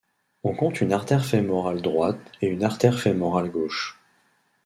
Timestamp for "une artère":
0.81-1.23, 2.47-2.99